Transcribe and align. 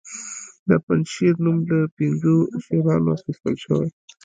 د 0.69 0.71
پنجشیر 0.85 1.33
نوم 1.43 1.57
له 1.69 1.79
پنځو 1.97 2.35
شیرانو 2.63 3.09
اخیستل 3.17 3.55
شوی 3.63 3.87